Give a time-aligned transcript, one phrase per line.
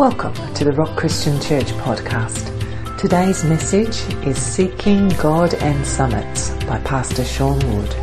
[0.00, 2.48] Welcome to the Rock Christian Church podcast.
[2.96, 7.94] Today's message is Seeking God and Summits by Pastor Sean Wood.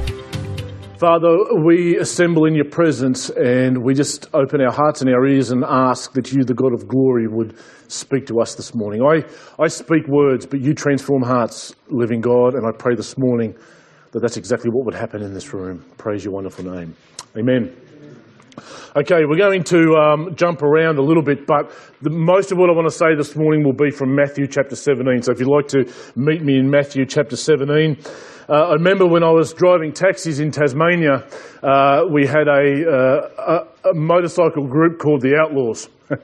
[0.99, 5.49] Father, we assemble in your presence and we just open our hearts and our ears
[5.49, 7.57] and ask that you, the God of glory, would
[7.87, 9.01] speak to us this morning.
[9.01, 9.23] I,
[9.59, 13.55] I speak words, but you transform hearts, living God, and I pray this morning
[14.11, 15.83] that that's exactly what would happen in this room.
[15.97, 16.95] Praise your wonderful name.
[17.35, 17.75] Amen.
[18.95, 21.71] Okay, we're going to um, jump around a little bit, but
[22.01, 24.75] the, most of what I want to say this morning will be from Matthew chapter
[24.75, 25.21] 17.
[25.21, 27.97] So if you'd like to meet me in Matthew chapter 17,
[28.49, 31.27] uh, I remember when I was driving taxis in Tasmania,
[31.61, 35.89] uh, we had a, uh, a, a motorcycle group called the Outlaws.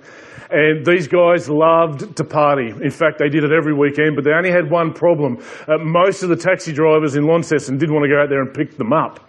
[0.53, 2.69] And these guys loved to party.
[2.69, 5.39] In fact, they did it every weekend, but they only had one problem.
[5.67, 8.53] Uh, most of the taxi drivers in Launceston didn't want to go out there and
[8.53, 9.19] pick them up.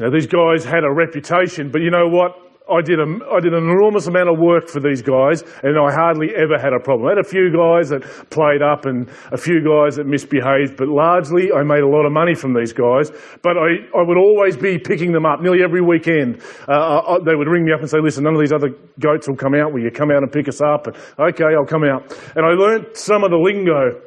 [0.00, 2.32] You know, these guys had a reputation, but you know what?
[2.72, 5.92] I did, a, I did an enormous amount of work for these guys, and I
[5.92, 7.08] hardly ever had a problem.
[7.08, 10.88] I had a few guys that played up and a few guys that misbehaved, but
[10.88, 13.12] largely I made a lot of money from these guys.
[13.42, 16.40] But I, I would always be picking them up nearly every weekend.
[16.66, 19.28] Uh, I, they would ring me up and say, listen, none of these other goats
[19.28, 19.74] will come out.
[19.74, 20.86] Will you come out and pick us up?
[20.86, 22.08] And, okay, I'll come out.
[22.36, 24.00] And I learnt some of the lingo.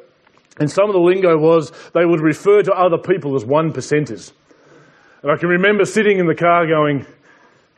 [0.58, 4.32] And some of the lingo was they would refer to other people as one percenters.
[5.24, 7.06] And I can remember sitting in the car going,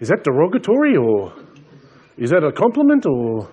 [0.00, 1.32] is that derogatory or
[2.18, 3.46] is that a compliment or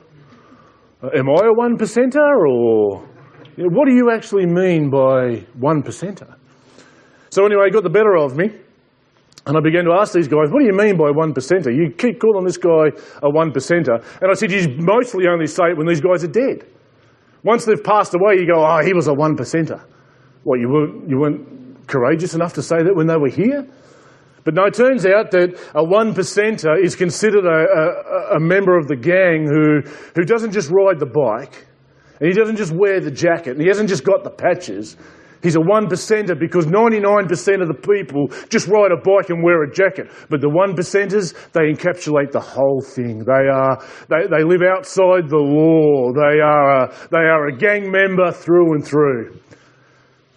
[1.04, 3.08] uh, am I a one percenter or
[3.56, 6.36] what do you actually mean by one percenter?
[7.30, 8.46] So anyway, he got the better of me.
[9.46, 11.68] And I began to ask these guys, what do you mean by one percenter?
[11.72, 12.90] You keep calling this guy
[13.22, 14.04] a one percenter.
[14.24, 16.66] And I said, you mostly only say it when these guys are dead.
[17.44, 19.86] Once they've passed away, you go, oh, he was a one percenter.
[20.46, 23.68] What, you weren't, you weren't courageous enough to say that when they were here?
[24.44, 28.78] But no, it turns out that a one percenter is considered a, a, a, member
[28.78, 29.82] of the gang who,
[30.16, 31.66] who doesn't just ride the bike,
[32.20, 34.98] and he doesn't just wear the jacket, and he hasn't just got the patches.
[35.42, 39.64] He's a one percenter because 99% of the people just ride a bike and wear
[39.64, 40.08] a jacket.
[40.30, 43.26] But the one percenters, they encapsulate the whole thing.
[43.26, 46.14] They are, they, they live outside the law.
[46.14, 49.38] They are, a, they are a gang member through and through.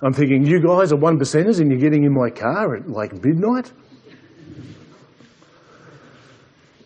[0.02, 3.12] I'm thinking, you guys are one percenters and you're getting in my car at like
[3.25, 3.72] midnight?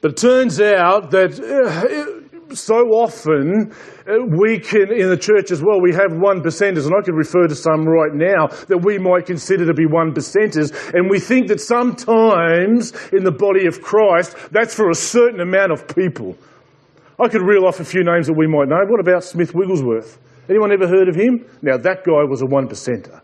[0.00, 3.72] But it turns out that uh, so often
[4.08, 7.14] uh, we can, in the church as well, we have one percenters, and I could
[7.14, 11.20] refer to some right now that we might consider to be one percenters, and we
[11.20, 16.36] think that sometimes in the body of Christ, that's for a certain amount of people.
[17.18, 18.80] I could reel off a few names that we might know.
[18.88, 20.18] What about Smith Wigglesworth?
[20.48, 21.44] Anyone ever heard of him?
[21.60, 23.20] Now, that guy was a one percenter.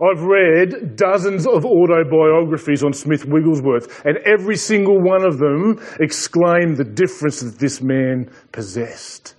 [0.00, 6.76] I've read dozens of autobiographies on Smith Wigglesworth, and every single one of them exclaimed
[6.76, 9.34] the difference that this man possessed.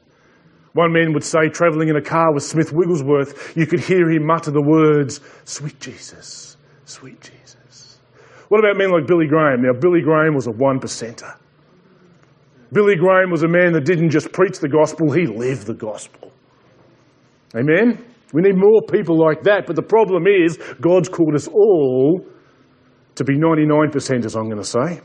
[0.74, 4.26] One man would say, travelling in a car with Smith Wigglesworth, you could hear him
[4.26, 8.00] mutter the words, Sweet Jesus, sweet Jesus.
[8.50, 9.62] What about men like Billy Graham?
[9.62, 11.36] Now, Billy Graham was a one percenter.
[12.72, 16.32] Billy Graham was a man that didn't just preach the gospel, he lived the gospel.
[17.56, 18.04] Amen?
[18.34, 19.66] We need more people like that.
[19.68, 22.26] But the problem is, God's called us all
[23.16, 25.02] to be 99%, as I'm going to say.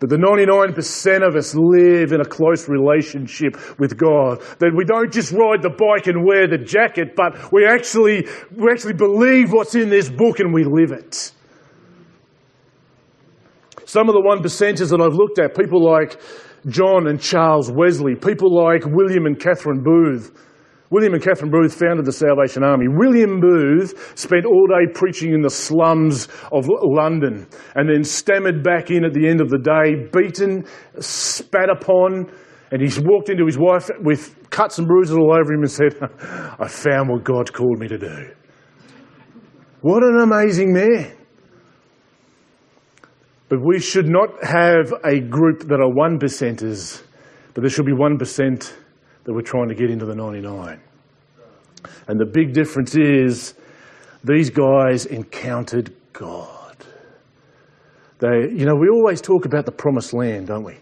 [0.00, 4.40] That the 99% of us live in a close relationship with God.
[4.60, 8.70] That we don't just ride the bike and wear the jacket, but we actually, we
[8.70, 11.32] actually believe what's in this book and we live it.
[13.86, 16.20] Some of the one percenters that I've looked at, people like
[16.68, 20.30] John and Charles Wesley, people like William and Catherine Booth,
[20.90, 22.86] William and Catherine Booth founded the Salvation Army.
[22.88, 28.90] William Booth spent all day preaching in the slums of London and then stammered back
[28.90, 30.64] in at the end of the day, beaten,
[30.98, 32.30] spat upon,
[32.70, 35.94] and he walked into his wife with cuts and bruises all over him and said,
[36.58, 38.30] I found what God called me to do.
[39.82, 41.12] What an amazing man.
[43.48, 47.02] But we should not have a group that are one percenters,
[47.54, 48.74] but there should be one percent
[49.28, 50.80] that we're trying to get into the 99.
[52.06, 53.52] And the big difference is
[54.24, 56.76] these guys encountered God.
[58.20, 60.78] They, you know, we always talk about the promised land, don't we?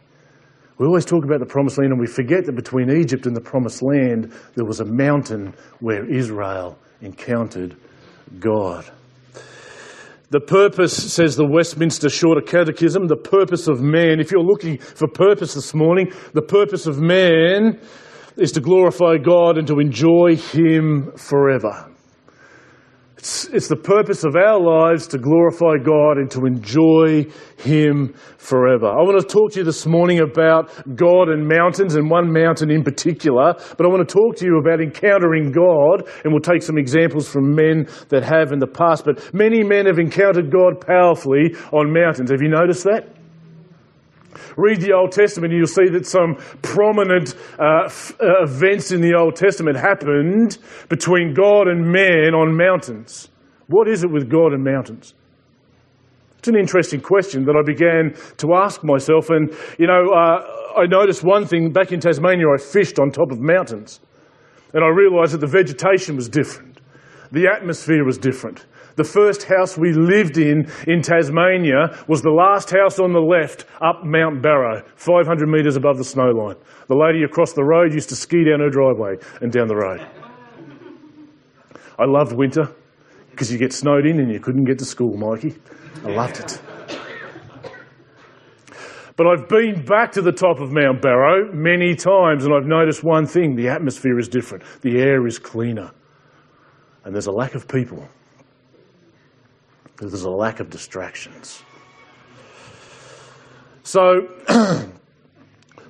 [0.79, 3.41] We always talk about the promised land and we forget that between Egypt and the
[3.41, 7.77] promised land, there was a mountain where Israel encountered
[8.39, 8.85] God.
[10.31, 15.09] The purpose, says the Westminster Shorter Catechism, the purpose of man, if you're looking for
[15.09, 17.81] purpose this morning, the purpose of man
[18.37, 21.91] is to glorify God and to enjoy Him forever.
[23.19, 27.25] It's the purpose of our lives to glorify God and to enjoy
[27.57, 28.87] Him forever.
[28.87, 32.71] I want to talk to you this morning about God and mountains, and one mountain
[32.71, 36.63] in particular, but I want to talk to you about encountering God, and we'll take
[36.63, 39.05] some examples from men that have in the past.
[39.05, 42.31] But many men have encountered God powerfully on mountains.
[42.31, 43.16] Have you noticed that?
[44.57, 49.01] Read the Old Testament and you'll see that some prominent uh, f- uh, events in
[49.01, 50.59] the Old Testament happened
[50.89, 53.29] between God and man on mountains.
[53.69, 55.15] What is it with God and mountains?
[56.39, 59.31] It's an interesting question that I began to ask myself.
[59.31, 63.33] And, you know, uh, I noticed one thing back in Tasmania, I fished on top
[63.33, 64.01] of mountains.
[64.73, 66.81] And I realised that the vegetation was different,
[67.33, 68.67] the atmosphere was different.
[68.97, 73.67] The first house we lived in in Tasmania was the last house on the left
[73.83, 76.57] up Mount Barrow, 500 metres above the snow line.
[76.89, 80.01] The lady across the road used to ski down her driveway and down the road.
[81.99, 82.75] I loved winter
[83.31, 85.57] because you get snowed in and you couldn't get to school, Mikey.
[86.03, 86.61] I loved it.
[89.17, 93.05] But I've been back to the top of Mount Barrow many times and I've noticed
[93.05, 95.91] one thing the atmosphere is different, the air is cleaner,
[97.05, 98.09] and there's a lack of people
[99.99, 101.63] there's a lack of distractions.
[103.83, 104.29] So,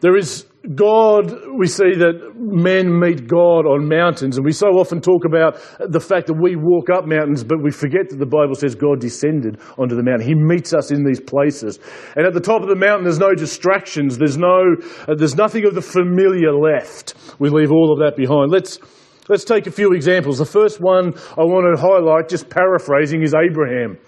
[0.00, 5.00] there is God, we see that men meet God on mountains, and we so often
[5.00, 8.54] talk about the fact that we walk up mountains, but we forget that the Bible
[8.54, 10.26] says God descended onto the mountain.
[10.26, 11.78] He meets us in these places.
[12.16, 14.74] And at the top of the mountain, there's no distractions, there's, no,
[15.06, 17.14] uh, there's nothing of the familiar left.
[17.38, 18.50] We leave all of that behind.
[18.50, 18.78] Let's
[19.28, 20.38] Let's take a few examples.
[20.38, 23.98] The first one I want to highlight, just paraphrasing, is Abraham.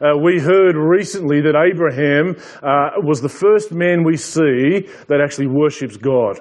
[0.00, 5.48] Uh, we heard recently that Abraham uh, was the first man we see that actually
[5.48, 6.38] worships God.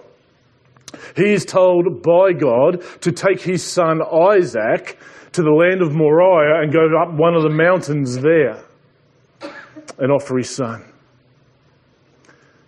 [1.15, 4.99] He is told by God to take his son Isaac
[5.31, 8.63] to the land of Moriah and go up one of the mountains there
[9.97, 10.85] and offer his son.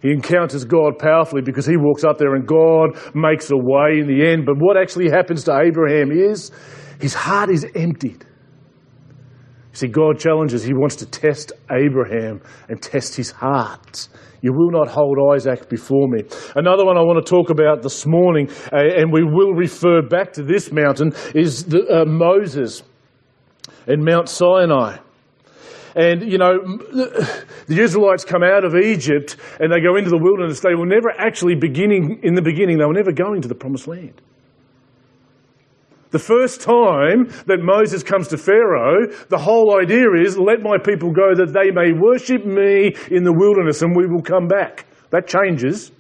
[0.02, 4.08] He encounters God powerfully because he walks up there and God makes a way in
[4.08, 4.46] the end.
[4.46, 6.52] But what actually happens to Abraham is
[7.02, 8.26] his heart is emptied.
[9.72, 14.08] You see, God challenges, he wants to test Abraham and test his heart.
[14.42, 16.24] You will not hold Isaac before me.
[16.56, 20.32] Another one I want to talk about this morning, uh, and we will refer back
[20.34, 22.84] to this mountain, is the, uh, Moses
[23.86, 24.98] and Mount Sinai.
[25.96, 26.60] And, you know,
[27.68, 30.60] the Israelites come out of Egypt and they go into the wilderness.
[30.60, 33.88] They were never actually beginning, in the beginning, they were never going to the promised
[33.88, 34.22] land.
[36.12, 41.12] The first time that Moses comes to Pharaoh, the whole idea is let my people
[41.12, 44.86] go that they may worship me in the wilderness and we will come back.
[45.12, 45.92] That changes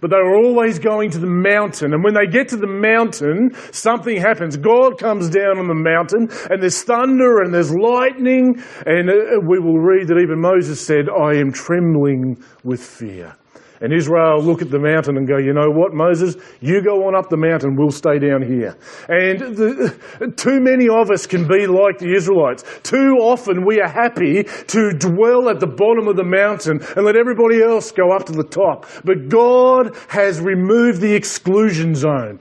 [0.00, 1.94] but they were always going to the mountain.
[1.94, 4.56] And when they get to the mountain, something happens.
[4.56, 8.62] God comes down on the mountain, and there's thunder and there's lightning.
[8.84, 13.36] And uh, we will read that even Moses said, I am trembling with fear.
[13.80, 17.14] And Israel look at the mountain and go, you know what, Moses, you go on
[17.14, 18.76] up the mountain, we'll stay down here.
[19.08, 22.64] And the, too many of us can be like the Israelites.
[22.82, 27.16] Too often we are happy to dwell at the bottom of the mountain and let
[27.16, 28.86] everybody else go up to the top.
[29.04, 32.40] But God has removed the exclusion zone.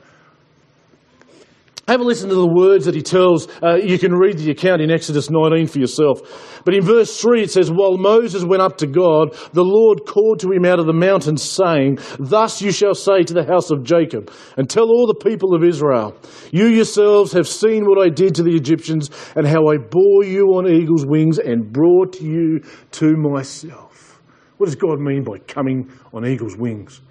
[1.88, 3.48] Have a listen to the words that he tells.
[3.62, 6.62] Uh, you can read the account in Exodus 19 for yourself.
[6.66, 10.40] But in verse 3 it says, While Moses went up to God, the Lord called
[10.40, 13.84] to him out of the mountains, saying, Thus you shall say to the house of
[13.84, 16.18] Jacob, and tell all the people of Israel,
[16.52, 20.56] You yourselves have seen what I did to the Egyptians, and how I bore you
[20.56, 22.62] on eagle's wings and brought you
[22.94, 24.24] to myself.
[24.58, 27.02] What does God mean by coming on eagle's wings?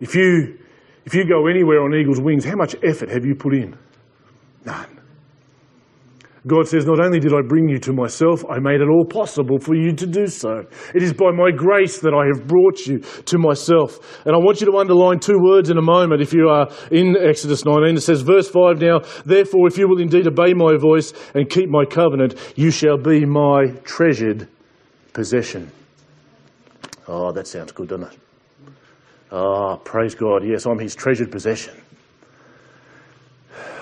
[0.00, 0.58] If you,
[1.04, 3.76] if you go anywhere on eagle's wings, how much effort have you put in?
[4.64, 4.98] None.
[6.46, 9.58] God says, Not only did I bring you to myself, I made it all possible
[9.58, 10.64] for you to do so.
[10.94, 14.24] It is by my grace that I have brought you to myself.
[14.24, 17.16] And I want you to underline two words in a moment if you are in
[17.16, 17.96] Exodus 19.
[17.96, 21.68] It says, verse 5 now, Therefore, if you will indeed obey my voice and keep
[21.68, 24.48] my covenant, you shall be my treasured
[25.12, 25.70] possession.
[27.06, 28.18] Oh, that sounds good, doesn't it?
[29.30, 30.42] Oh, praise God.
[30.44, 31.74] Yes, I'm his treasured possession.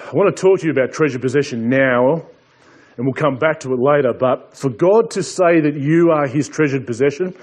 [0.07, 2.15] I want to talk to you about treasure possession now,
[2.97, 4.13] and we'll come back to it later.
[4.17, 7.35] But for God to say that you are his treasured possession,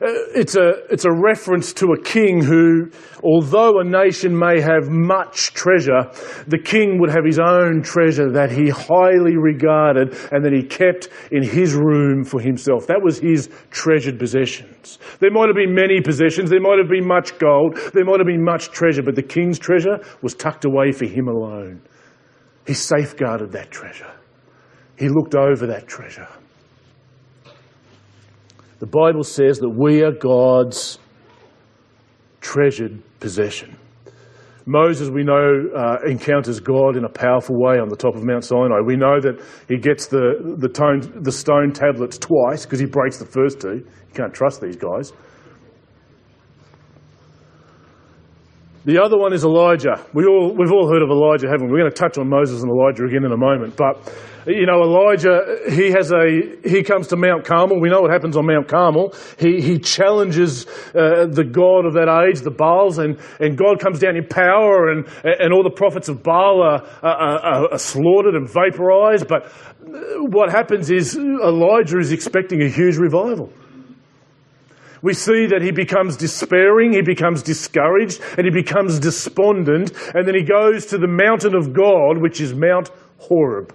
[0.00, 2.90] uh, it's a, it's a reference to a king who,
[3.22, 6.10] although a nation may have much treasure,
[6.46, 11.10] the king would have his own treasure that he highly regarded and that he kept
[11.32, 12.86] in his room for himself.
[12.86, 14.98] That was his treasured possessions.
[15.20, 18.26] There might have been many possessions, there might have been much gold, there might have
[18.26, 21.82] been much treasure, but the king's treasure was tucked away for him alone.
[22.66, 24.12] He safeguarded that treasure.
[24.98, 26.28] he looked over that treasure.
[28.78, 30.98] The Bible says that we are God's
[32.40, 33.76] treasured possession.
[34.66, 38.44] Moses, we know, uh, encounters God in a powerful way on the top of Mount
[38.44, 38.80] Sinai.
[38.84, 43.18] We know that he gets the, the, tone, the stone tablets twice because he breaks
[43.18, 43.76] the first two.
[43.76, 45.12] You can't trust these guys.
[48.86, 50.00] The other one is Elijah.
[50.14, 51.72] We all, we've all heard of Elijah, haven't we?
[51.72, 53.74] We're going to touch on Moses and Elijah again in a moment.
[53.76, 53.98] But,
[54.46, 57.80] you know, Elijah, he has a, he comes to Mount Carmel.
[57.80, 59.12] We know what happens on Mount Carmel.
[59.40, 63.98] He, he challenges uh, the God of that age, the Baals, and, and God comes
[63.98, 68.48] down in power and, and all the prophets of Baal are, are, are slaughtered and
[68.48, 69.26] vaporized.
[69.26, 69.50] But
[70.30, 73.50] what happens is Elijah is expecting a huge revival
[75.02, 80.34] we see that he becomes despairing, he becomes discouraged, and he becomes despondent, and then
[80.34, 83.74] he goes to the mountain of God, which is Mount Horeb.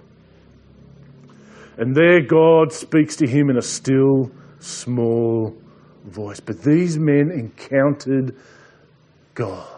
[1.76, 5.56] And there God speaks to him in a still, small
[6.04, 6.40] voice.
[6.40, 8.36] But these men encountered
[9.34, 9.68] God.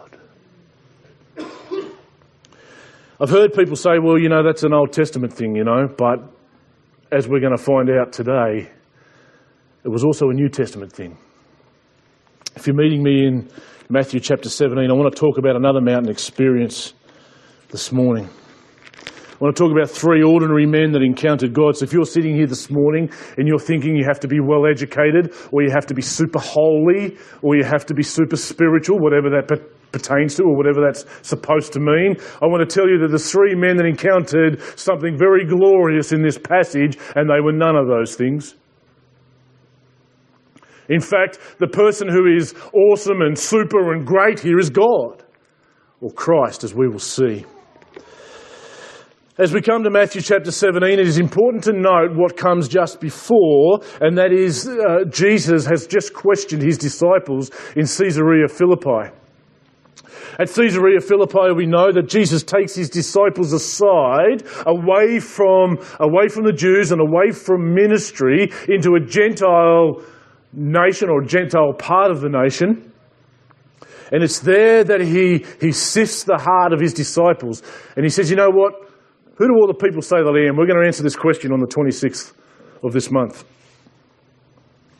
[3.19, 6.19] I've heard people say, well, you know, that's an Old Testament thing, you know, but
[7.11, 8.69] as we're going to find out today,
[9.85, 11.17] it was also a New Testament thing.
[12.55, 13.49] If you're meeting me in
[13.89, 16.93] Matthew chapter 17, I want to talk about another mountain experience
[17.69, 18.29] this morning.
[18.29, 21.75] I want to talk about three ordinary men that encountered God.
[21.75, 24.65] So if you're sitting here this morning and you're thinking you have to be well
[24.65, 28.99] educated, or you have to be super holy, or you have to be super spiritual,
[28.99, 29.49] whatever that
[29.91, 33.19] pertains to, or whatever that's supposed to mean, I want to tell you that the
[33.19, 37.87] three men that encountered something very glorious in this passage, and they were none of
[37.87, 38.55] those things.
[40.89, 45.23] In fact, the person who is awesome and super and great here is God,
[46.01, 47.45] or Christ, as we will see.
[49.37, 53.01] As we come to Matthew chapter 17, it is important to note what comes just
[53.01, 59.11] before, and that is uh, Jesus has just questioned his disciples in Caesarea Philippi.
[60.39, 66.45] At Caesarea Philippi, we know that Jesus takes his disciples aside, away from, away from
[66.45, 70.01] the Jews and away from ministry, into a Gentile
[70.55, 72.91] nation or Gentile part of the nation.
[74.11, 77.63] And it's there that he, he sifts the heart of his disciples.
[77.95, 78.73] And he says, You know what?
[79.37, 80.55] Who do all the people say that I am?
[80.55, 82.33] We're going to answer this question on the 26th
[82.83, 83.43] of this month.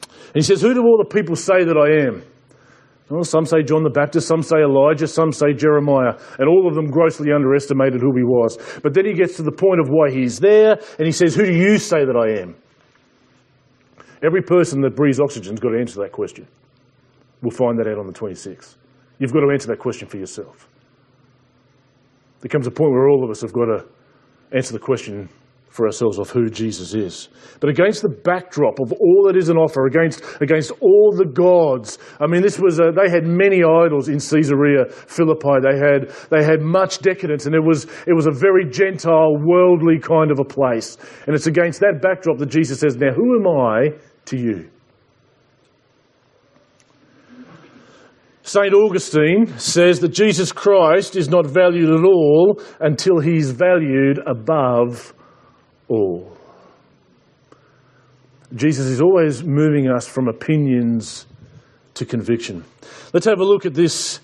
[0.01, 2.24] And he says, Who do all the people say that I am?
[3.09, 6.74] Well, some say John the Baptist, some say Elijah, some say Jeremiah, and all of
[6.74, 8.57] them grossly underestimated who he was.
[8.81, 11.45] But then he gets to the point of why he's there, and he says, Who
[11.45, 12.55] do you say that I am?
[14.24, 16.48] Every person that breathes oxygen has got to answer that question.
[17.41, 18.75] We'll find that out on the 26th.
[19.19, 20.67] You've got to answer that question for yourself.
[22.41, 23.86] There comes a point where all of us have got to
[24.51, 25.29] answer the question
[25.75, 27.27] for ourselves of who Jesus is.
[27.60, 32.00] But against the backdrop of all that is an offer, against, against all the gods,
[32.20, 35.60] I mean, this was a, they had many idols in Caesarea Philippi.
[35.62, 40.00] They had, they had much decadence, and it was, it was a very Gentile, worldly
[40.00, 40.98] kind of a place.
[41.27, 43.89] And it's against that backdrop that Jesus says, Now, who am I
[44.25, 44.70] to you?
[48.44, 48.74] St.
[48.74, 55.15] Augustine says that Jesus Christ is not valued at all until he's valued above
[55.88, 56.36] all.
[58.54, 61.25] Jesus is always moving us from opinions
[61.96, 62.63] to conviction.
[63.13, 64.20] Let's have a look at this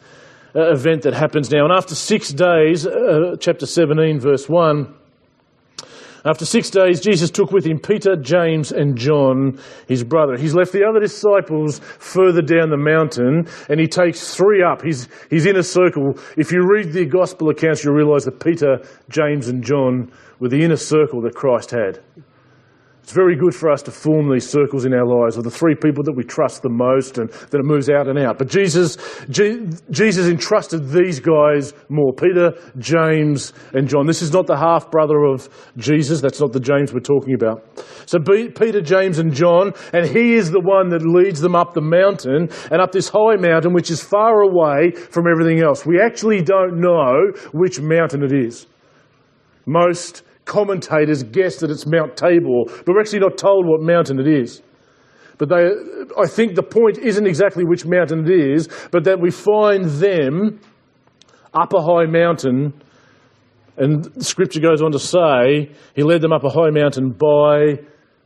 [0.55, 1.63] uh, event that happens now.
[1.63, 4.93] And after six days, uh, chapter 17, verse 1,
[6.23, 10.37] after six days, Jesus took with him Peter, James, and John, his brother.
[10.37, 14.81] He's left the other disciples further down the mountain, and he takes three up.
[14.81, 16.19] He's, he's in a circle.
[16.37, 20.61] If you read the gospel accounts, you'll realize that Peter, James, and John were the
[20.61, 21.99] inner circle that Christ had.
[23.03, 25.73] It's very good for us to form these circles in our lives of the three
[25.73, 28.37] people that we trust the most and that it moves out and out.
[28.37, 28.95] But Jesus,
[29.29, 34.05] G- Jesus entrusted these guys more Peter, James, and John.
[34.05, 36.21] This is not the half brother of Jesus.
[36.21, 37.65] That's not the James we're talking about.
[38.05, 41.81] So Peter, James, and John, and he is the one that leads them up the
[41.81, 45.85] mountain and up this high mountain, which is far away from everything else.
[45.85, 48.67] We actually don't know which mountain it is.
[49.65, 54.27] Most commentators guess that it's Mount Tabor, but we're actually not told what mountain it
[54.27, 54.61] is.
[55.37, 55.71] But they,
[56.21, 60.59] I think the point isn't exactly which mountain it is, but that we find them
[61.53, 62.73] up a high mountain,
[63.77, 67.79] and Scripture goes on to say, He led them up a high mountain by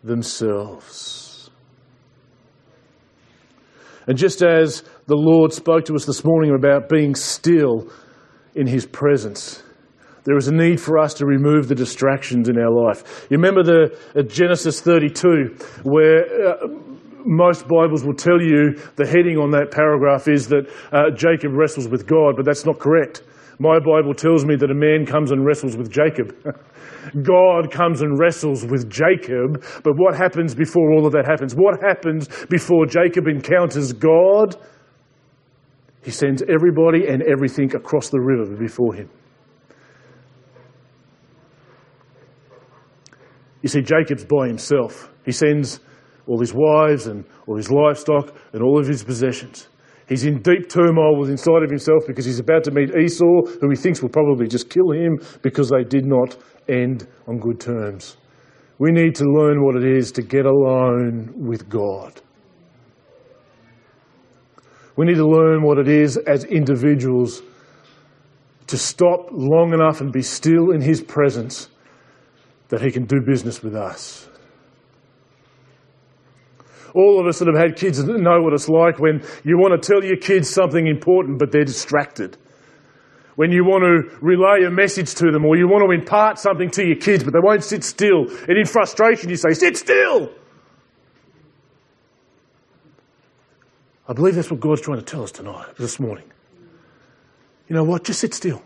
[0.04, 1.52] themselves.
[4.08, 7.88] And just as the Lord spoke to us this morning about being still
[8.56, 9.62] in His presence,
[10.26, 13.28] there is a need for us to remove the distractions in our life.
[13.30, 16.68] You remember the uh, Genesis 32, where uh,
[17.26, 21.88] most Bibles will tell you the heading on that paragraph is that uh, Jacob wrestles
[21.88, 23.24] with God, but that's not correct.
[23.60, 26.36] My Bible tells me that a man comes and wrestles with Jacob.
[27.24, 31.54] God comes and wrestles with Jacob, but what happens before all of that happens?
[31.56, 34.56] What happens before Jacob encounters God?
[36.04, 39.10] He sends everybody and everything across the river before him.
[43.66, 45.12] You see, Jacob's by himself.
[45.26, 45.80] He sends
[46.28, 49.70] all his wives and all his livestock and all of his possessions.
[50.08, 53.76] He's in deep turmoil inside of himself because he's about to meet Esau, who he
[53.76, 56.38] thinks will probably just kill him because they did not
[56.70, 58.18] end on good terms.
[58.78, 62.22] We need to learn what it is to get alone with God.
[64.96, 67.42] We need to learn what it is as individuals
[68.68, 71.70] to stop long enough and be still in His presence
[72.70, 74.28] that He can do business with us.
[76.94, 79.86] All of us that have had kids know what it's like when you want to
[79.86, 82.38] tell your kids something important, but they're distracted.
[83.36, 86.72] When you want to relay a message to them or you want to impart something
[86.72, 88.28] to your kids, but they won't sit still.
[88.48, 90.32] And in frustration, you say, Sit still!
[94.08, 96.32] I believe that's what God's trying to tell us tonight, this morning.
[97.68, 98.04] You know what?
[98.06, 98.62] Just sit still.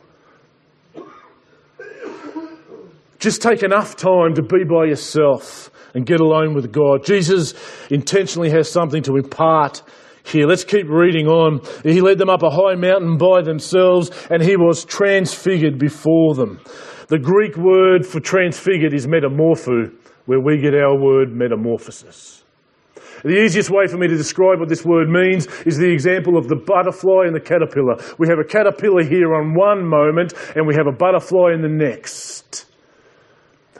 [3.19, 7.03] Just take enough time to be by yourself and get alone with God.
[7.05, 7.53] Jesus
[7.89, 9.83] intentionally has something to impart
[10.23, 10.47] here.
[10.47, 11.61] Let's keep reading on.
[11.83, 16.61] He led them up a high mountain by themselves and he was transfigured before them.
[17.07, 19.91] The Greek word for transfigured is metamorpho,
[20.25, 22.43] where we get our word metamorphosis.
[23.23, 26.47] The easiest way for me to describe what this word means is the example of
[26.47, 27.97] the butterfly and the caterpillar.
[28.17, 31.67] We have a caterpillar here on one moment and we have a butterfly in the
[31.67, 32.38] next.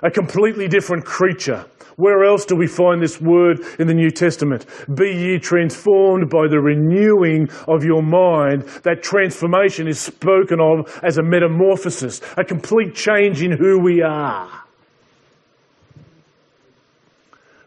[0.02, 1.66] A completely different creature.
[1.98, 4.66] Where else do we find this word in the New Testament?
[4.96, 8.64] Be ye transformed by the renewing of your mind.
[8.84, 14.50] That transformation is spoken of as a metamorphosis, a complete change in who we are.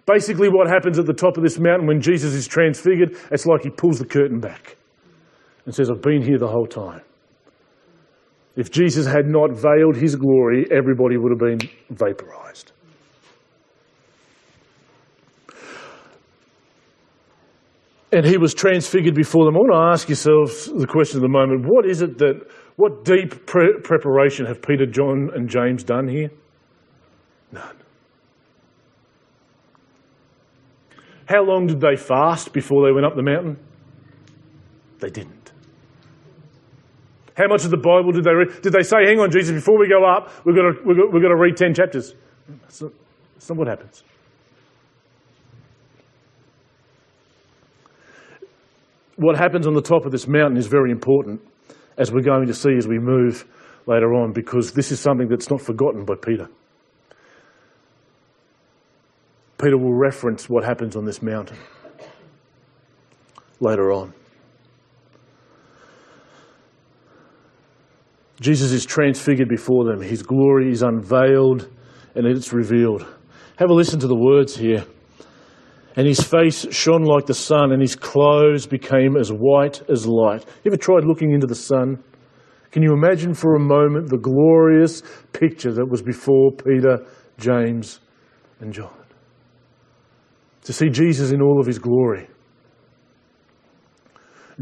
[0.07, 3.65] Basically, what happens at the top of this mountain when Jesus is transfigured, it's like
[3.65, 4.79] he pulls the curtain back
[5.67, 7.03] and says, I've been here the whole time.
[8.57, 12.73] If Jesus had not veiled his glory, everybody would have been vaporized.
[18.13, 19.57] and he was transfigured before them.
[19.57, 23.05] I want to ask yourselves the question of the moment what is it that, what
[23.05, 26.31] deep pre- preparation have Peter, John, and James done here?
[27.51, 27.77] None.
[31.27, 33.57] How long did they fast before they went up the mountain?
[35.01, 35.42] They didn't.
[37.37, 38.63] How much of the Bible did they read?
[38.63, 41.13] Did they say, hang on, Jesus, before we go up, we've got to, we've got,
[41.13, 42.15] we've got to read 10 chapters?
[42.49, 42.93] That's not,
[43.35, 44.03] that's not what happens.
[49.23, 51.41] what happens on the top of this mountain is very important,
[51.97, 53.45] as we're going to see as we move
[53.87, 56.49] later on, because this is something that's not forgotten by Peter.
[59.59, 61.57] Peter will reference what happens on this mountain
[63.61, 64.13] later on.
[68.43, 70.03] Jesus is transfigured before them.
[70.03, 71.71] His glory is unveiled
[72.15, 73.07] and it's revealed.
[73.57, 74.85] Have a listen to the words here
[75.97, 80.45] and his face shone like the sun, and his clothes became as white as light.
[80.65, 82.03] You ever tried looking into the sun?
[82.71, 85.03] Can you imagine for a moment the glorious
[85.33, 87.05] picture that was before Peter,
[87.39, 88.01] James,
[88.61, 88.97] and John?
[90.65, 92.29] To see Jesus in all of his glory.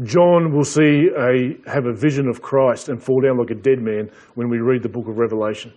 [0.03, 3.79] John will see a, have a vision of Christ and fall down like a dead
[3.79, 5.73] man when we read the book of Revelation.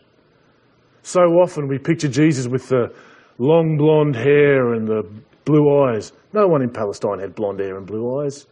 [1.03, 2.95] So often we picture Jesus with the
[3.39, 5.03] long blonde hair and the
[5.45, 6.13] blue eyes.
[6.33, 8.47] No one in Palestine had blonde hair and blue eyes.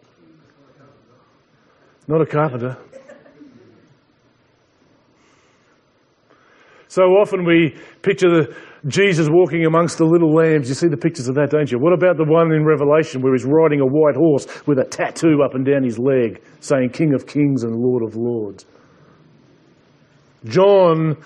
[2.09, 2.77] Not a carpenter.
[6.93, 10.69] So often we picture the, Jesus walking amongst the little lambs.
[10.69, 11.79] You see the pictures of that, don't you?
[11.79, 15.43] What about the one in Revelation where he's riding a white horse with a tattoo
[15.43, 18.67] up and down his leg saying King of Kings and Lord of Lords?
[20.45, 21.17] John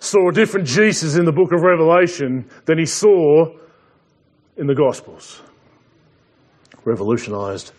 [0.00, 3.46] saw a different Jesus in the book of Revelation than he saw
[4.56, 5.40] in the Gospels.
[6.84, 7.70] Revolutionized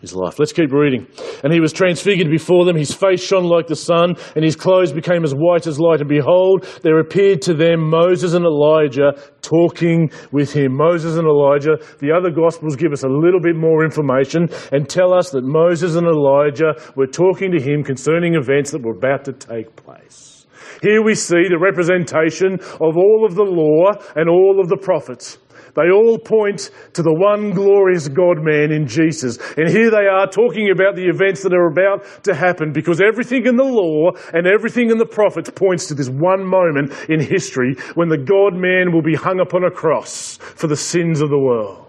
[0.00, 0.38] his life.
[0.38, 1.06] Let's keep reading.
[1.44, 2.76] And he was transfigured before them.
[2.76, 6.00] His face shone like the sun, and his clothes became as white as light.
[6.00, 10.76] And behold, there appeared to them Moses and Elijah talking with him.
[10.76, 11.76] Moses and Elijah.
[11.98, 15.96] The other Gospels give us a little bit more information and tell us that Moses
[15.96, 20.46] and Elijah were talking to him concerning events that were about to take place.
[20.82, 25.38] Here we see the representation of all of the law and all of the prophets.
[25.74, 29.38] They all point to the one glorious God man in Jesus.
[29.56, 33.46] And here they are talking about the events that are about to happen because everything
[33.46, 37.76] in the law and everything in the prophets points to this one moment in history
[37.94, 41.38] when the God man will be hung upon a cross for the sins of the
[41.38, 41.86] world.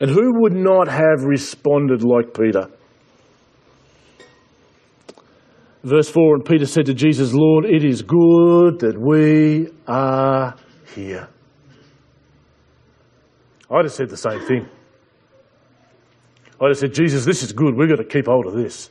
[0.00, 2.70] And who would not have responded like Peter?
[5.82, 10.54] Verse 4 And Peter said to Jesus, Lord, it is good that we are
[10.94, 11.28] here.
[13.70, 14.68] I'd have said the same thing.
[16.60, 17.76] I'd have said, Jesus, this is good.
[17.76, 18.90] We've got to keep hold of this.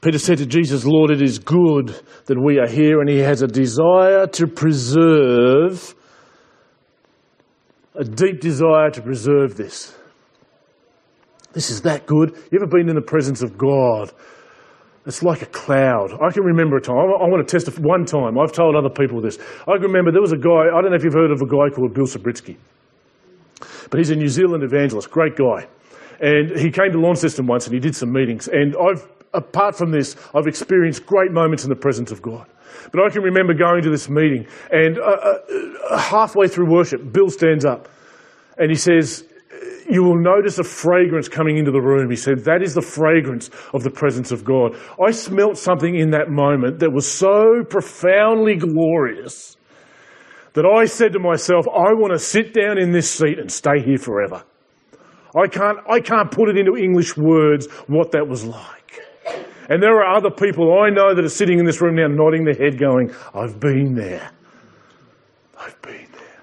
[0.00, 1.88] Peter said to Jesus, Lord, it is good
[2.26, 5.94] that we are here, and he has a desire to preserve,
[7.94, 9.97] a deep desire to preserve this.
[11.52, 12.36] This is that good.
[12.50, 14.12] You ever been in the presence of God?
[15.06, 16.12] It's like a cloud.
[16.20, 16.96] I can remember a time.
[16.96, 18.38] I want to testify one time.
[18.38, 19.38] I've told other people this.
[19.62, 20.68] I can remember there was a guy.
[20.68, 22.58] I don't know if you've heard of a guy called Bill Subritzky,
[23.88, 25.10] but he's a New Zealand evangelist.
[25.10, 25.66] Great guy,
[26.20, 28.48] and he came to Launceston once and he did some meetings.
[28.48, 32.46] And I've, apart from this, I've experienced great moments in the presence of God.
[32.92, 35.38] But I can remember going to this meeting, and uh,
[35.88, 37.88] uh, halfway through worship, Bill stands up
[38.58, 39.24] and he says,
[39.90, 42.10] you will notice a fragrance coming into the room.
[42.10, 44.76] He said, That is the fragrance of the presence of God.
[45.02, 49.56] I smelt something in that moment that was so profoundly glorious
[50.54, 53.80] that I said to myself, I want to sit down in this seat and stay
[53.80, 54.42] here forever.
[55.36, 58.78] I can't, I can't put it into English words what that was like.
[59.68, 62.44] And there are other people I know that are sitting in this room now nodding
[62.44, 64.30] their head going, I've been there.
[65.58, 66.42] I've been there.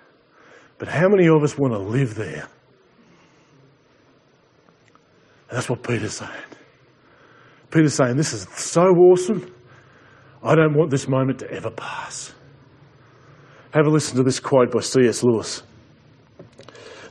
[0.77, 2.47] But how many of us want to live there?
[5.49, 6.31] And that's what Peter's saying.
[7.71, 9.51] Peter's saying, This is so awesome.
[10.43, 12.33] I don't want this moment to ever pass.
[13.71, 15.23] Have a listen to this quote by C.S.
[15.23, 15.63] Lewis.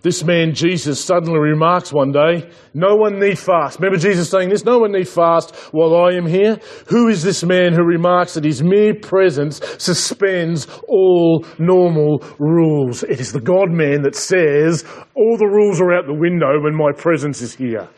[0.05, 3.79] This man, Jesus, suddenly remarks one day, No one need fast.
[3.79, 4.65] Remember Jesus saying this?
[4.65, 6.59] No one need fast while I am here.
[6.89, 13.03] Who is this man who remarks that his mere presence suspends all normal rules?
[13.03, 16.75] It is the God man that says, All the rules are out the window when
[16.75, 17.89] my presence is here.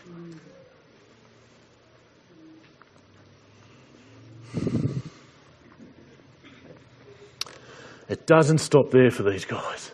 [8.09, 9.93] It doesn't stop there for these guys.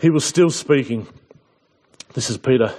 [0.00, 1.06] He was still speaking.
[2.12, 2.72] This is Peter.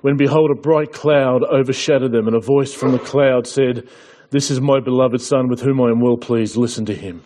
[0.00, 3.88] When behold, a bright cloud overshadowed them, and a voice from the cloud said,
[4.30, 6.56] This is my beloved Son with whom I am well pleased.
[6.56, 7.24] Listen to him.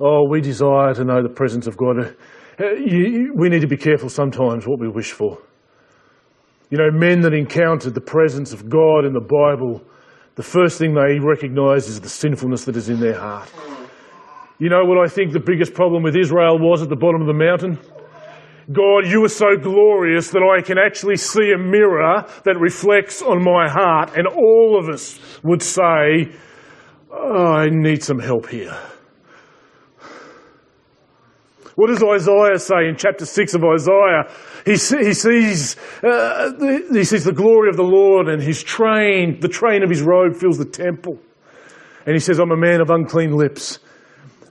[0.00, 2.16] Oh, we desire to know the presence of God.
[2.58, 2.64] Uh,
[3.34, 5.38] we need to be careful sometimes what we wish for.
[6.70, 9.82] You know, men that encountered the presence of God in the Bible,
[10.34, 13.50] the first thing they recognize is the sinfulness that is in their heart.
[14.60, 17.28] You know what I think the biggest problem with Israel was at the bottom of
[17.28, 17.78] the mountain?
[18.72, 23.42] God, you are so glorious that I can actually see a mirror that reflects on
[23.42, 26.32] my heart, and all of us would say,
[27.10, 28.76] oh, I need some help here.
[31.76, 34.24] What does Isaiah say in chapter 6 of Isaiah?
[34.64, 39.38] He, he, sees, uh, the, he sees the glory of the Lord and his train,
[39.38, 41.16] the train of his robe fills the temple.
[42.04, 43.78] And he says, I'm a man of unclean lips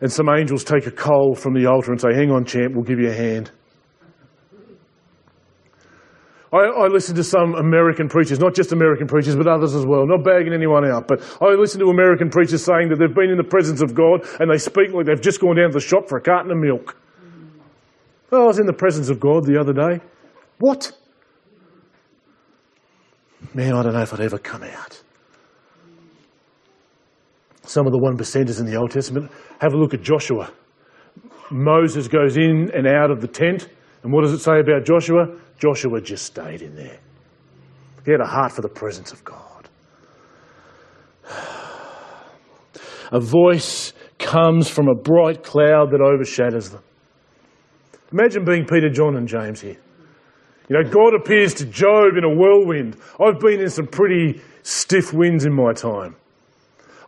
[0.01, 2.83] and some angels take a coal from the altar and say, Hang on, champ, we'll
[2.83, 3.51] give you a hand.
[6.53, 10.07] I, I, listen to some American preachers, not just American preachers, but others as well,
[10.07, 13.37] not bagging anyone out, but I listen to American preachers saying that they've been in
[13.37, 16.07] the presence of God and they speak like they've just gone down to the shop
[16.07, 16.95] for a carton of milk.
[18.31, 20.01] Oh, I was in the presence of God the other day.
[20.59, 20.91] What?
[23.53, 25.01] Man, I don't know if I'd ever come out.
[27.67, 30.49] Some of the one percenters in the Old Testament, have a look at Joshua.
[31.51, 33.67] Moses goes in and out of the tent,
[34.03, 35.37] and what does it say about Joshua?
[35.59, 36.97] Joshua just stayed in there.
[38.05, 39.69] He had a heart for the presence of God.
[43.11, 46.81] A voice comes from a bright cloud that overshadows them.
[48.11, 49.77] Imagine being Peter, John, and James here.
[50.69, 52.97] You know, God appears to Job in a whirlwind.
[53.19, 56.15] I've been in some pretty stiff winds in my time.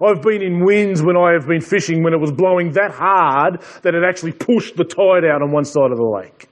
[0.01, 3.61] I've been in winds when I have been fishing when it was blowing that hard
[3.83, 6.47] that it actually pushed the tide out on one side of the lake.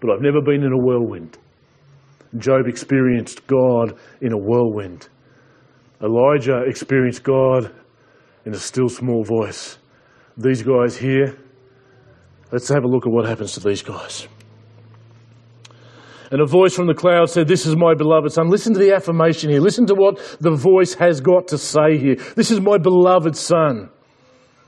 [0.00, 1.38] But I've never been in a whirlwind.
[2.36, 5.08] Job experienced God in a whirlwind.
[6.02, 7.74] Elijah experienced God
[8.44, 9.78] in a still small voice.
[10.36, 11.38] These guys here,
[12.52, 14.28] let's have a look at what happens to these guys.
[16.30, 18.48] And a voice from the cloud said, This is my beloved son.
[18.48, 19.60] Listen to the affirmation here.
[19.60, 22.16] Listen to what the voice has got to say here.
[22.34, 23.90] This is my beloved son.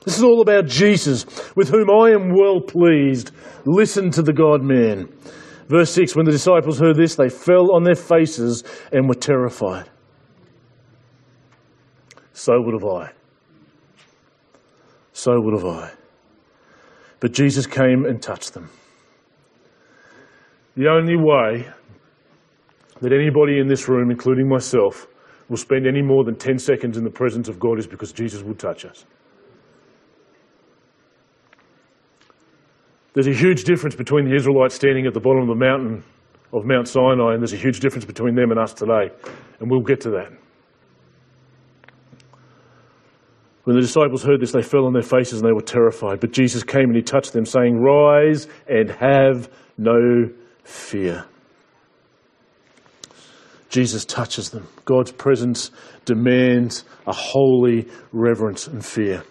[0.05, 3.31] This is all about Jesus, with whom I am well pleased.
[3.65, 5.09] Listen to the God man.
[5.67, 9.89] Verse 6 When the disciples heard this, they fell on their faces and were terrified.
[12.33, 13.11] So would have I.
[15.11, 15.91] So would have I.
[17.19, 18.69] But Jesus came and touched them.
[20.79, 21.67] The only way
[23.01, 25.07] that anybody in this room, including myself,
[25.49, 28.43] will spend any more than 10 seconds in the presence of God is because Jesus
[28.43, 29.03] will touch us.
[33.13, 36.01] There's a huge difference between the Israelites standing at the bottom of the mountain
[36.53, 39.09] of Mount Sinai, and there's a huge difference between them and us today.
[39.59, 40.31] And we'll get to that.
[43.65, 46.21] When the disciples heard this, they fell on their faces and they were terrified.
[46.21, 50.29] But Jesus came and he touched them, saying, Rise and have no
[50.69, 51.25] fear.
[53.69, 54.67] Jesus touches them.
[54.85, 55.71] God's presence
[56.05, 59.23] demands a holy reverence and fear.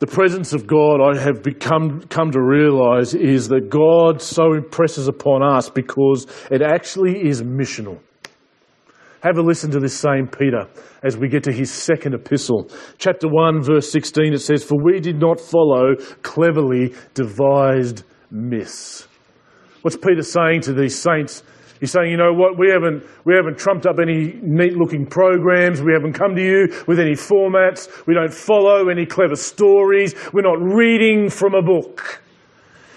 [0.00, 5.08] The presence of God, I have become come to realize, is that God so impresses
[5.08, 7.98] upon us because it actually is missional.
[9.22, 10.68] Have a listen to this same Peter
[11.02, 12.70] as we get to his second epistle.
[12.98, 19.08] Chapter 1, verse 16, it says, For we did not follow cleverly devised myths.
[19.82, 21.42] What's Peter saying to these saints
[21.80, 25.80] He's saying, you know what, we haven't, we haven't trumped up any neat looking programs.
[25.80, 27.88] We haven't come to you with any formats.
[28.06, 30.14] We don't follow any clever stories.
[30.32, 32.22] We're not reading from a book.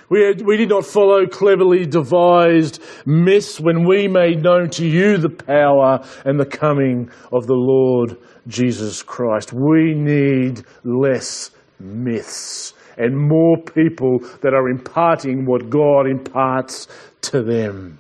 [0.10, 5.18] We, had, we did not follow cleverly devised myths when we made known to you
[5.18, 8.18] the power and the coming of the Lord
[8.48, 9.54] Jesus Christ.
[9.54, 16.88] We need less myths and more people that are imparting what God imparts
[17.22, 18.00] to them.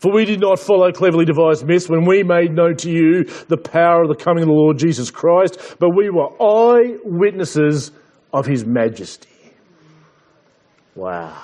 [0.00, 3.56] For we did not follow cleverly devised myths when we made known to you the
[3.56, 7.92] power of the coming of the Lord Jesus Christ, but we were eyewitnesses
[8.32, 9.28] of his majesty.
[10.94, 11.42] Wow.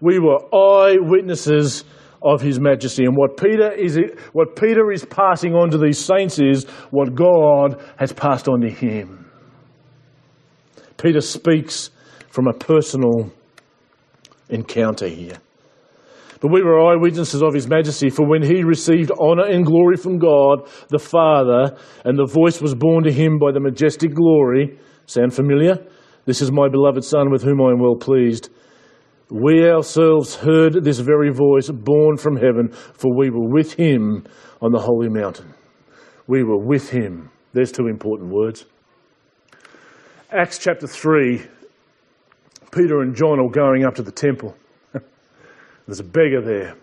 [0.00, 1.84] We were eyewitnesses
[2.22, 3.04] of his majesty.
[3.04, 3.98] And what Peter is
[4.32, 8.70] what Peter is passing on to these saints is what God has passed on to
[8.70, 9.30] him.
[10.96, 11.90] Peter speaks
[12.28, 13.32] from a personal
[14.48, 15.36] encounter here.
[16.40, 20.18] But we were eyewitnesses of his majesty, for when he received honour and glory from
[20.18, 25.34] God the Father, and the voice was borne to him by the majestic glory, sound
[25.34, 25.76] familiar?
[26.24, 28.48] This is my beloved Son with whom I am well pleased.
[29.30, 34.26] We ourselves heard this very voice born from heaven, for we were with him
[34.60, 35.54] on the holy mountain.
[36.26, 37.30] We were with him.
[37.52, 38.66] There's two important words.
[40.32, 41.42] Acts chapter 3
[42.72, 44.56] Peter and John are going up to the temple.
[45.86, 46.76] There's a beggar there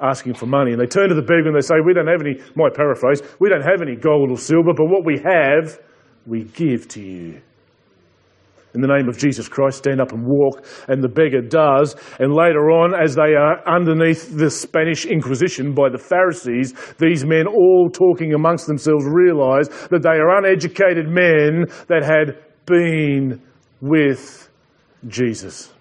[0.00, 0.72] asking for money.
[0.72, 3.22] And they turn to the beggar and they say, We don't have any, my paraphrase,
[3.38, 5.78] we don't have any gold or silver, but what we have,
[6.26, 7.40] we give to you.
[8.74, 10.64] In the name of Jesus Christ, stand up and walk.
[10.88, 11.96] And the beggar does.
[12.18, 17.46] And later on, as they are underneath the Spanish Inquisition by the Pharisees, these men,
[17.46, 23.42] all talking amongst themselves, realize that they are uneducated men that had been
[23.80, 24.48] with
[25.08, 25.72] Jesus.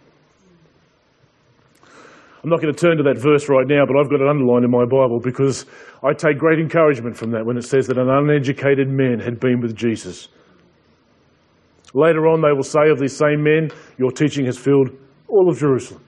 [2.44, 4.64] I'm not going to turn to that verse right now, but I've got it underlined
[4.64, 5.66] in my Bible because
[6.02, 9.60] I take great encouragement from that when it says that an uneducated man had been
[9.60, 10.30] with Jesus.
[11.94, 14.90] Later on, they will say of these same men, Your teaching has filled
[15.28, 16.04] all of Jerusalem.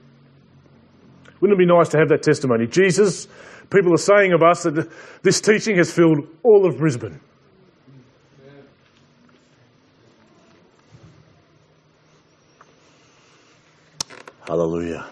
[1.40, 2.66] Wouldn't it be nice to have that testimony?
[2.66, 3.26] Jesus,
[3.68, 4.88] people are saying of us that
[5.22, 7.20] this teaching has filled all of Brisbane.
[14.46, 15.06] Hallelujah.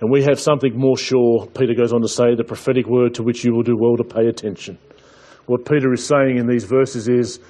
[0.00, 3.22] And we have something more sure, Peter goes on to say, the prophetic word to
[3.22, 4.78] which you will do well to pay attention.
[5.46, 7.40] What Peter is saying in these verses is,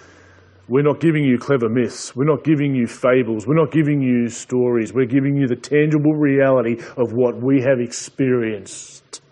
[0.68, 2.14] we're not giving you clever myths.
[2.16, 3.46] We're not giving you fables.
[3.46, 4.92] We're not giving you stories.
[4.92, 9.22] We're giving you the tangible reality of what we have experienced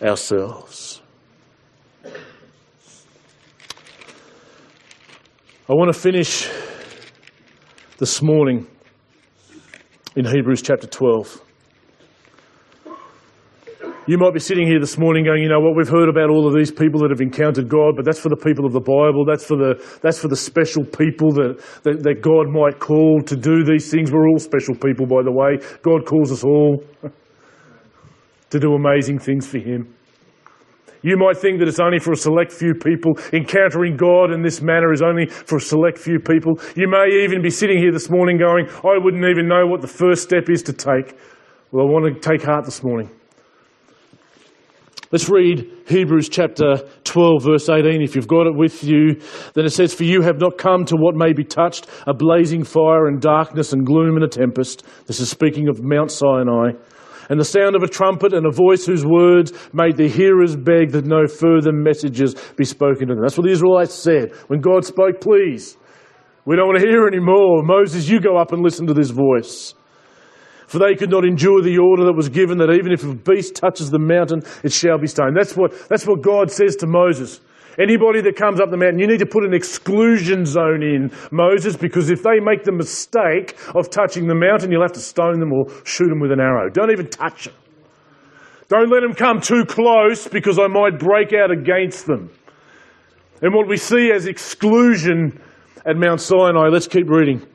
[0.00, 1.02] ourselves.
[5.68, 6.48] I want to finish
[7.98, 8.66] this morning
[10.16, 11.40] in Hebrews chapter 12.
[14.08, 16.48] You might be sitting here this morning going, you know what, we've heard about all
[16.48, 19.24] of these people that have encountered God, but that's for the people of the Bible.
[19.24, 23.36] That's for the, that's for the special people that, that, that God might call to
[23.36, 24.10] do these things.
[24.10, 25.58] We're all special people, by the way.
[25.82, 26.82] God calls us all
[28.50, 29.94] to do amazing things for Him.
[31.02, 33.12] You might think that it's only for a select few people.
[33.32, 36.58] Encountering God in this manner is only for a select few people.
[36.74, 39.86] You may even be sitting here this morning going, I wouldn't even know what the
[39.86, 41.16] first step is to take.
[41.70, 43.08] Well, I want to take heart this morning.
[45.12, 48.00] Let's read Hebrews chapter 12, verse 18.
[48.00, 49.20] If you've got it with you,
[49.52, 52.64] then it says, For you have not come to what may be touched, a blazing
[52.64, 54.84] fire and darkness and gloom and a tempest.
[55.06, 56.70] This is speaking of Mount Sinai.
[57.28, 60.92] And the sound of a trumpet and a voice whose words made the hearers beg
[60.92, 63.22] that no further messages be spoken to them.
[63.22, 64.32] That's what the Israelites said.
[64.46, 65.76] When God spoke, please,
[66.46, 67.62] we don't want to hear anymore.
[67.64, 69.74] Moses, you go up and listen to this voice.
[70.72, 73.56] For they could not endure the order that was given that even if a beast
[73.56, 75.36] touches the mountain, it shall be stoned.
[75.36, 77.42] That's what, that's what God says to Moses.
[77.78, 81.76] Anybody that comes up the mountain, you need to put an exclusion zone in, Moses,
[81.76, 85.52] because if they make the mistake of touching the mountain, you'll have to stone them
[85.52, 86.70] or shoot them with an arrow.
[86.70, 87.54] Don't even touch them.
[88.68, 92.30] Don't let them come too close because I might break out against them.
[93.42, 95.38] And what we see as exclusion
[95.84, 97.46] at Mount Sinai, let's keep reading.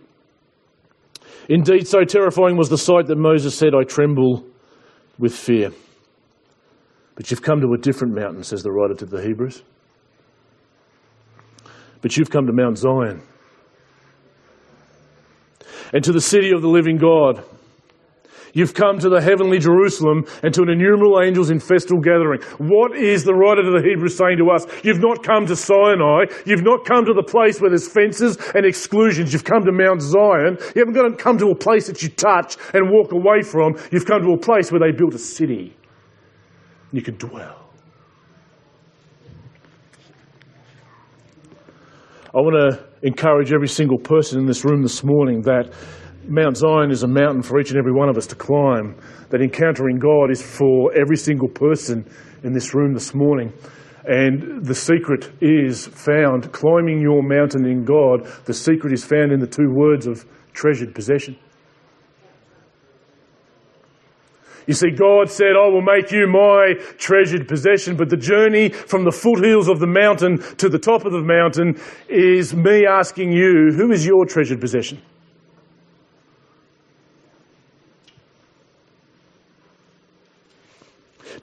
[1.49, 4.45] Indeed, so terrifying was the sight that Moses said, I tremble
[5.17, 5.71] with fear.
[7.15, 9.63] But you've come to a different mountain, says the writer to the Hebrews.
[12.01, 13.21] But you've come to Mount Zion
[15.93, 17.43] and to the city of the living God
[18.53, 22.41] You've come to the heavenly Jerusalem and to an innumerable angels in festal gathering.
[22.57, 24.65] What is the writer to the Hebrews saying to us?
[24.83, 26.25] You've not come to Sinai.
[26.45, 29.33] You've not come to the place where there's fences and exclusions.
[29.33, 30.57] You've come to Mount Zion.
[30.75, 33.75] You haven't got to come to a place that you touch and walk away from.
[33.91, 35.75] You've come to a place where they built a city.
[36.91, 37.67] You can dwell.
[42.33, 45.73] I want to encourage every single person in this room this morning that
[46.27, 48.95] Mount Zion is a mountain for each and every one of us to climb.
[49.29, 52.05] That encountering God is for every single person
[52.43, 53.53] in this room this morning.
[54.05, 59.39] And the secret is found, climbing your mountain in God, the secret is found in
[59.39, 61.37] the two words of treasured possession.
[64.65, 69.05] You see, God said, I will make you my treasured possession, but the journey from
[69.05, 73.71] the foothills of the mountain to the top of the mountain is me asking you,
[73.73, 75.01] who is your treasured possession?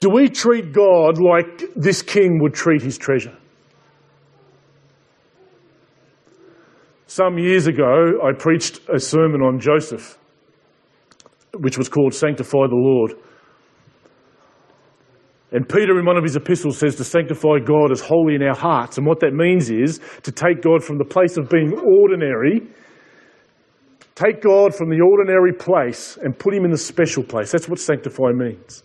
[0.04, 3.34] Do we treat God like this king would treat his treasure?
[7.06, 10.18] Some years ago, I preached a sermon on Joseph,
[11.58, 13.14] which was called Sanctify the Lord.
[15.52, 18.54] And Peter, in one of his epistles, says to sanctify God as holy in our
[18.54, 18.98] hearts.
[18.98, 22.60] And what that means is to take God from the place of being ordinary,
[24.14, 27.50] take God from the ordinary place and put him in the special place.
[27.50, 28.82] That's what sanctify means.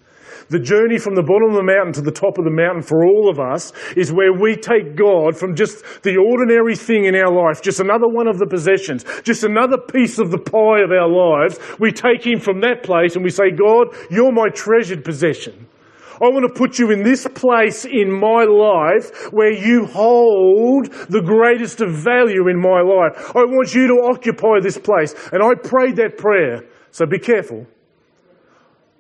[0.48, 3.06] The journey from the bottom of the mountain to the top of the mountain for
[3.06, 7.32] all of us is where we take God from just the ordinary thing in our
[7.32, 11.10] life, just another one of the possessions, just another piece of the pie of our
[11.10, 11.60] lives.
[11.80, 15.68] We take Him from that place and we say, God, you're my treasured possession.
[16.22, 21.22] I want to put you in this place in my life where you hold the
[21.22, 23.32] greatest of value in my life.
[23.36, 25.16] I want you to occupy this place.
[25.32, 26.66] And I prayed that prayer.
[26.92, 27.66] So be careful.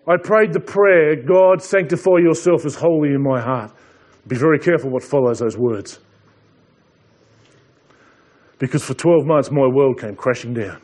[0.09, 3.71] I prayed the prayer, God, sanctify yourself as holy in my heart.
[4.27, 5.99] Be very careful what follows those words.
[8.57, 10.81] Because for 12 months, my world came crashing down.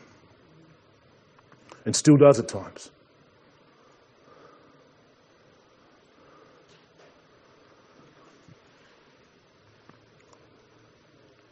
[1.84, 2.90] And still does at times.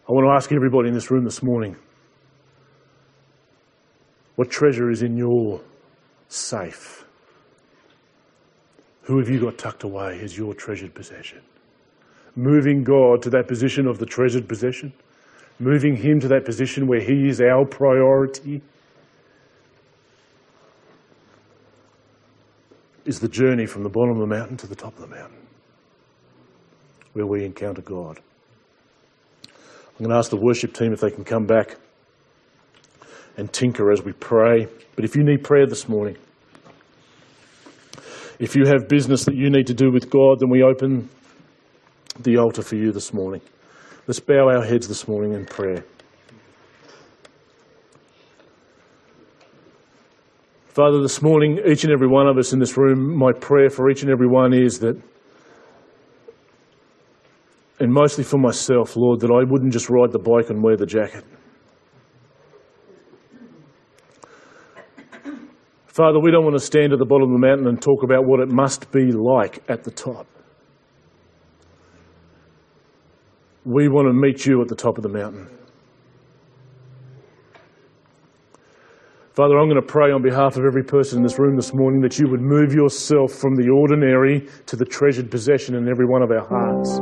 [0.09, 1.77] I want to ask everybody in this room this morning
[4.37, 5.61] what treasure is in your
[6.29, 7.04] safe?
[9.05, 11.41] Who have you got tucked away as your treasured possession?
[12.37, 14.93] Moving God to that position of the treasured possession,
[15.59, 18.63] moving Him to that position where He is our priority,
[23.05, 25.47] is the journey from the bottom of the mountain to the top of the mountain,
[27.13, 28.19] where we encounter God.
[29.47, 31.77] I'm going to ask the worship team if they can come back
[33.37, 34.67] and tinker as we pray.
[34.97, 36.17] But if you need prayer this morning,
[38.39, 41.09] if you have business that you need to do with God, then we open
[42.21, 43.41] the altar for you this morning.
[44.07, 45.85] Let's bow our heads this morning in prayer.
[50.75, 53.89] Father, this morning, each and every one of us in this room, my prayer for
[53.91, 55.01] each and every one is that,
[57.79, 60.87] and mostly for myself, Lord, that I wouldn't just ride the bike and wear the
[60.87, 61.25] jacket.
[65.95, 68.27] Father, we don't want to stand at the bottom of the mountain and talk about
[68.27, 70.27] what it must be like at the top.
[73.65, 75.47] We want to meet you at the top of the mountain.
[79.35, 82.01] Father, I'm going to pray on behalf of every person in this room this morning
[82.01, 86.23] that you would move yourself from the ordinary to the treasured possession in every one
[86.23, 86.99] of our hearts.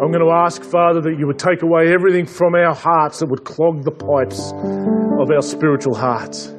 [0.00, 3.26] I'm going to ask, Father, that you would take away everything from our hearts that
[3.26, 6.52] would clog the pipes of our spiritual hearts.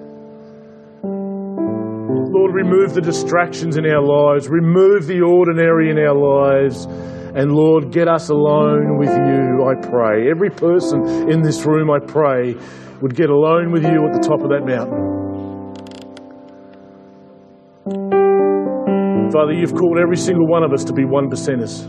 [1.04, 6.86] Lord, remove the distractions in our lives, remove the ordinary in our lives,
[7.36, 10.32] and Lord, get us alone with you, I pray.
[10.32, 12.56] Every person in this room, I pray,
[13.02, 15.14] would get alone with you at the top of that mountain.
[19.32, 21.86] Father, you've called every single one of us to be one percenters.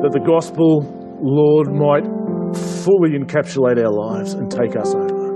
[0.00, 2.06] That the gospel, Lord, might
[2.86, 5.26] fully encapsulate our lives and take us over.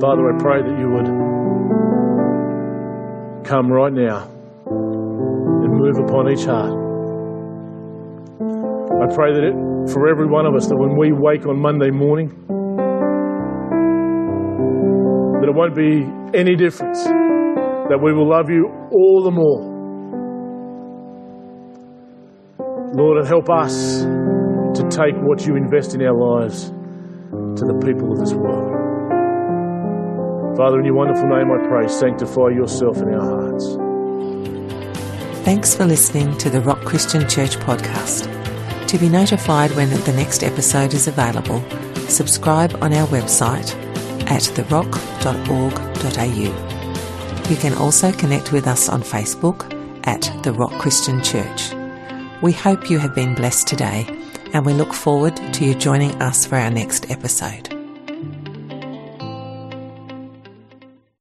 [0.00, 1.06] Father, I pray that you would
[3.46, 4.28] come right now
[4.66, 6.72] and move upon each heart.
[9.00, 9.54] I pray that it,
[9.92, 12.28] for every one of us, that when we wake on Monday morning,
[15.40, 16.02] that it won't be
[16.36, 19.73] any difference, that we will love you all the more.
[22.94, 26.70] Lord, help us to take what you invest in our lives
[27.58, 28.70] to the people of this world.
[30.56, 33.76] Father, in your wonderful name I pray, sanctify yourself in our hearts.
[35.44, 38.30] Thanks for listening to the Rock Christian Church podcast.
[38.86, 41.64] To be notified when the next episode is available,
[42.08, 43.74] subscribe on our website
[44.30, 45.00] at therock.org.au.
[47.50, 49.64] You can also connect with us on Facebook
[50.06, 51.74] at The Rock Christian Church.
[52.44, 54.06] We hope you have been blessed today
[54.52, 57.73] and we look forward to you joining us for our next episode.